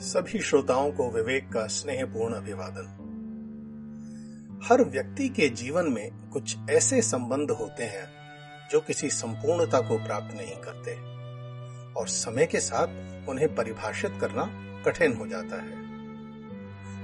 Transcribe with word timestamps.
सभी 0.00 0.38
श्रोताओं 0.38 0.92
को 0.92 1.10
विवेक 1.10 1.48
का 1.52 1.66
स्नेहपूर्ण 1.66 2.34
अभिवादन। 2.34 2.88
हर 4.64 4.82
व्यक्ति 4.82 5.28
के 5.28 5.48
जीवन 5.48 5.86
में 5.86 6.30
कुछ 6.32 6.56
ऐसे 6.70 7.02
संबंध 7.02 7.50
होते 7.50 7.84
हैं 7.84 8.08
जो 8.70 8.80
किसी 8.80 9.10
संपूर्णता 9.10 9.80
को 9.80 9.98
प्राप्त 9.98 10.36
नहीं 10.36 10.56
करते, 10.56 10.94
और 12.00 12.08
समय 12.08 12.46
के 12.46 12.60
साथ 12.60 13.28
उन्हें 13.28 13.54
परिभाषित 13.54 14.12
करना 14.20 14.44
कठिन 14.86 15.12
हो 15.12 15.26
जाता 15.26 15.56
है। 15.56 15.74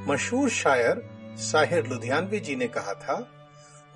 मशहूर 0.08 0.48
शायर 0.48 1.10
साहिर 1.36 1.86
लुधियानवी 1.86 2.40
जी 2.40 2.56
ने 2.56 2.68
कहा 2.68 2.94
था, 2.94 3.28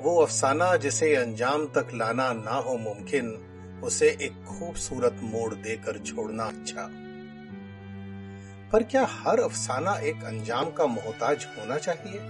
वो 0.00 0.20
अफसाना 0.22 0.76
जिसे 0.76 1.14
अंजाम 1.14 1.66
तक 1.66 1.88
लाना 1.94 2.32
ना 2.32 2.54
हो 2.54 2.76
मुमकिन, 2.78 3.28
उसे 3.84 4.08
एक 4.22 4.44
खूबसूरत 4.44 5.20
मोड़ 5.22 5.54
देकर 5.54 5.98
छोड़ना 5.98 6.44
अच्छा। 6.44 6.90
पर 8.72 8.82
क्या 8.82 9.06
हर 9.10 9.40
अफसाना 9.40 9.98
एक 9.98 10.24
अंजाम 10.24 10.70
का 10.70 10.86
मोहताज 10.86 11.46
होना 11.58 11.76
चाहिए? 11.76 12.20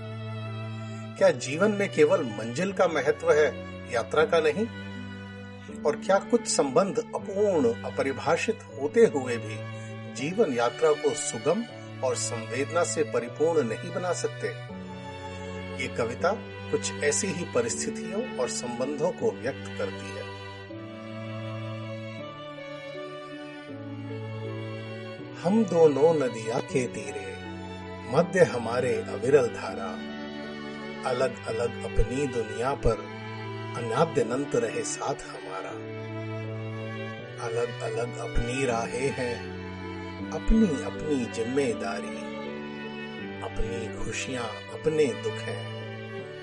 क्या 1.19 1.31
जीवन 1.31 1.71
में 1.71 1.93
केवल 1.93 2.23
मंजिल 2.23 2.73
का 2.73 2.87
महत्व 2.89 3.33
है, 3.33 3.47
यात्रा 3.95 4.25
का 4.25 4.41
नहीं? 4.41 4.67
और 5.83 5.97
क्या 5.97 6.19
कुछ 6.19 6.47
संबंध 6.47 6.99
अपूर्ण, 6.99 7.83
अपरिभाषित 7.83 8.59
होते 8.81 9.01
हुए 9.01 9.37
भी 9.37 9.57
जीवन 10.15 10.53
यात्रा 10.53 10.93
को 10.93 11.15
सुगम 11.15 11.65
और 12.05 12.17
संवेदना 12.17 12.85
से 12.85 13.03
परिपूर्ण 13.03 13.69
नहीं 13.69 13.95
बना 13.95 14.13
सकते? 14.13 14.49
ये 15.83 15.89
कविता 15.89 16.33
कुछ 16.71 16.93
ऐसी 16.93 17.27
ही 17.27 17.45
परिस्थितियों 17.45 18.39
और 18.39 18.49
संबंधों 18.49 19.11
को 19.11 19.31
व्यक्त 19.33 19.79
करती 19.79 20.17
है। 20.17 20.26
हम 25.47 25.65
दोनों 25.65 26.15
नदिया 26.15 26.59
के 26.59 26.87
तीरे, 26.87 27.37
मध्य 28.13 28.45
हमारे 28.45 28.95
अविरल 28.95 29.47
धारा। 29.47 29.91
अलग 31.11 31.47
अलग 31.47 31.85
अपनी 31.85 32.27
दुनिया 32.27 32.75
पर 32.75 33.03
अनाद्यनंत 33.77 34.57
रहे 34.57 34.83
साथ 34.83 35.15
हमारा। 35.15 35.71
अलग 37.47 37.81
अलग 37.81 38.19
अपनी 38.19 38.67
राहें 38.67 39.11
हैं 39.11 39.37
अपनी 40.31 40.83
अपनी 40.85 41.25
ज़िम्मेदारी। 41.35 42.17
अपनी 43.43 44.05
खुशियाँ 44.05 44.49
अपने 44.73 45.07
दुख 45.07 45.33
हैं, 45.33 45.67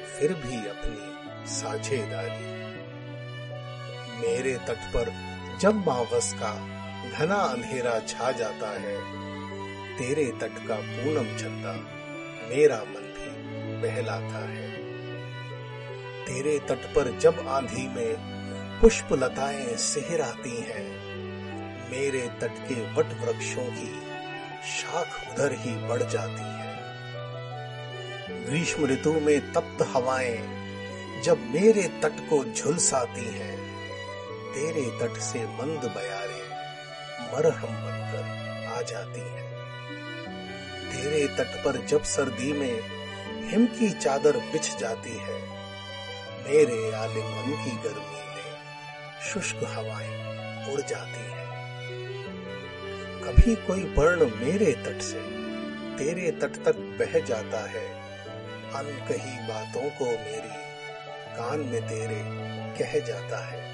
फिर 0.05 0.33
भी 0.33 0.67
अपनी 0.67 1.47
साझेदारी। 1.47 2.45
मेरे 4.21 4.57
तट 4.67 4.79
पर 4.95 5.13
जब 5.59 5.75
मावस 5.75 6.33
का 6.33 6.82
घना 7.11 7.35
अंधेरा 7.35 7.99
छा 7.99 8.31
जाता 8.31 8.69
है। 8.69 8.97
तेरे 9.97 10.25
तट 10.25 10.67
का 10.67 10.75
पूनम 10.75 11.37
चंदा 11.37 11.73
मेरा 12.49 12.77
मन 12.77 13.09
भी 13.15 13.81
बहलाता 13.81 14.47
है। 14.49 14.71
तेरे 16.25 16.59
तट 16.59 16.93
पर 16.95 17.19
जब 17.19 17.47
आंधी 17.47 17.87
में 17.87 18.33
पुष्प 18.81 19.07
लताएँ 19.13 19.77
सिहराती 19.77 20.55
हैं, 20.61 20.87
मेरे 21.91 22.27
तट 22.41 22.57
के 22.67 22.75
वट 22.93 23.05
वृक्षों 23.05 23.65
की 23.65 24.01
शाख 24.69 25.33
उधर 25.33 25.53
ही 25.53 25.75
बढ़ 25.87 26.03
जाती 26.03 26.43
है। 26.43 26.73
ग्रीष्म 28.45 28.85
ऋतु 28.85 29.13
में 29.13 29.53
तप्त 29.53 29.81
हवाएँ 29.81 30.63
जब 31.23 31.39
मेरे 31.39 31.83
तट 31.83 32.29
को 32.29 32.43
झुलसाती 32.45 33.25
हैं, 33.25 33.57
तेरे 34.53 34.99
तट 34.99 35.19
से 35.19 35.39
मंद 35.39 35.91
बयारे 35.95 36.42
मरहम 37.33 37.73
बनकर 37.73 38.23
आ 38.77 38.81
जाती 38.81 39.19
है। 39.19 39.43
तेरे 40.91 41.27
तट 41.27 41.63
पर 41.65 41.85
जब 41.85 42.03
सर्दी 42.03 42.53
में 42.53 43.03
हिम 43.49 43.65
की 43.65 43.89
चादर 43.89 44.37
बिछ 44.37 44.75
जाती 44.77 45.17
है, 45.17 45.41
मेरे 46.47 46.95
आलिंगन 46.95 47.63
की 47.65 47.71
गर्मी 47.71 48.35
में 48.35 48.57
शुष्क 49.21 49.55
हवाएँ 49.55 50.33
उड़ 50.73 50.81
जाती 50.81 51.31
है। 51.31 51.43
कभी 53.23 53.55
कोई 53.55 53.83
वर्ण 53.83 54.25
मेरे 54.25 54.71
तट 54.71 55.01
से, 55.01 55.19
तेरे 55.97 56.31
तट 56.31 56.65
तक 56.65 56.75
बह 56.75 57.19
जाता 57.19 57.69
है। 57.69 58.03
अनकही 58.73 59.47
बातों 59.47 59.89
को 59.89 60.05
मेरी 60.05 60.63
कान 61.37 61.59
में 61.59 61.81
तेरे 61.81 62.23
कह 62.79 63.05
जाता 63.05 63.45
है। 63.45 63.73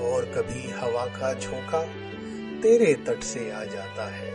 और 0.00 0.24
कभी 0.24 0.70
हवा 0.70 1.06
का 1.06 1.34
झोंका 1.34 2.09
तेरे 2.60 2.94
तट 2.94 3.22
से 3.22 3.50
आ 3.50 3.64
जाता 3.64 4.06
है। 4.10 4.30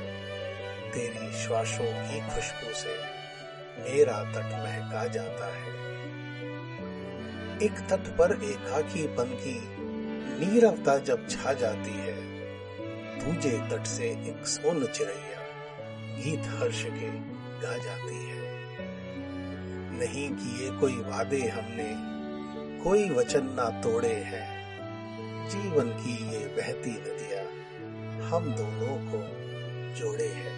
तेरी 0.92 1.32
श्वासों 1.44 1.86
की 1.86 2.20
खुशबू 2.22 2.74
से 2.74 2.96
मेरा 3.80 4.24
तट 4.24 4.46
महका 4.54 5.06
जाता 5.08 5.48
है। 5.56 5.74
एक 7.62 7.80
तट 7.90 8.08
पर 8.18 8.32
एकाकीपन 8.44 9.38
की 9.42 9.60
नीरवता 10.40 10.98
जब 10.98 11.28
छा 11.30 11.54
जाती 11.54 11.92
है, 11.92 12.16
दूजे 13.20 13.58
तट 13.72 13.86
से 13.86 14.10
एक 14.30 14.48
सोन 14.48 14.86
चिड़ैया 14.86 15.36
गीत 16.18 16.44
हर्ष 16.46 16.84
के 16.84 17.10
गा 17.62 17.78
जाती 17.78 18.26
है। 18.26 18.44
नहीं 20.00 20.30
किए 20.30 20.70
कोई 20.80 20.96
वादे 20.96 21.42
हमने, 21.48 21.92
कोई 22.84 23.10
वचन 23.10 23.46
ना 23.46 23.70
तोड़े 23.82 24.14
हैं। 24.14 24.56
जीवन 25.50 25.90
की 25.90 26.32
ये 26.34 26.46
बहती 26.48 26.92
नदियाँ 26.92 27.45
हम 28.26 28.52
दोनों 28.52 28.96
को 29.12 29.20
जोड़े 29.96 30.28
हैं। 30.28 30.54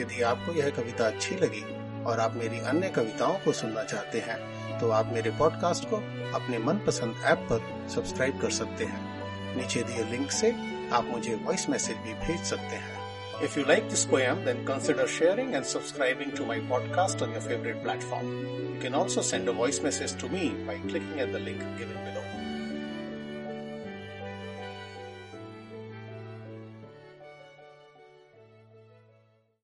यदि 0.00 0.22
आपको 0.22 0.52
यह 0.52 0.70
कविता 0.70 1.06
अच्छी 1.06 1.34
लगी 1.34 1.62
और 2.04 2.20
आप 2.20 2.34
मेरी 2.34 2.58
अन्य 2.58 2.88
कविताओं 2.88 3.38
को 3.38 3.52
सुनना 3.52 3.82
चाहते 3.82 4.18
हैं 4.18 4.38
तो 4.80 4.90
आप 4.90 5.10
मेरे 5.12 5.30
पॉडकास्ट 5.30 5.84
को 5.84 5.96
अपने 6.34 6.58
मनपसंद 6.58 7.22
ऐप 7.24 7.46
पर 7.52 7.88
सब्सक्राइब 7.88 8.40
कर 8.40 8.50
सकते 8.50 8.84
हैं। 8.84 9.56
नीचे 9.56 9.82
दिए 9.82 10.04
लिंक 10.04 10.30
से 10.30 10.52
आप 10.92 11.04
मुझे 11.04 11.34
वॉइस 11.34 11.68
मैसेज 11.70 11.96
भी 11.96 12.14
भेज 12.26 12.40
सकते 12.44 12.76
हैं। 12.76 12.98
If 13.44 13.58
you 13.58 13.64
like 13.66 13.88
this 13.88 14.04
poem 14.04 14.44
then 14.44 14.64
consider 14.64 15.06
sharing 15.18 15.54
and 15.54 15.64
subscribing 15.64 16.32
to 16.32 16.46
my 16.46 16.60
podcast 16.70 17.22
on 17.22 17.32
your 17.32 17.40
favourite 17.40 17.82
platform 17.82 18.26
you 18.26 18.80
can 18.82 18.94
also 18.94 19.22
send 19.22 19.48
a 19.48 19.52
voice 19.52 19.82
message 19.84 20.20
to 20.20 20.28
me 20.28 20.48
by 20.66 20.78
clicking 20.78 21.20
at 21.20 21.32
the 21.32 21.36
link 21.36 21.62
given 21.78 22.04
below 22.04 22.39